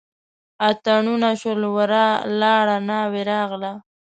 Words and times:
اتڼونه 0.69 1.29
شول 1.41 1.61
ورا 1.75 2.07
لاړه 2.39 2.77
ناوې 2.89 3.21
راغله. 3.31 3.71